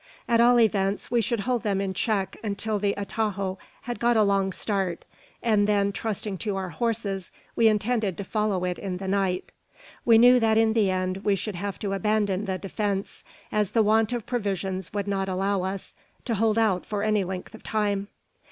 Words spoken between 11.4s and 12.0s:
have to